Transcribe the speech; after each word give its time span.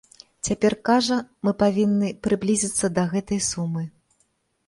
Цяпер 0.47 0.73
кажа, 0.87 1.17
мы 1.47 1.51
павінны 1.63 2.09
прыблізіцца 2.27 2.85
да 2.95 3.03
гэтай 3.13 3.39
сумы. 3.51 3.85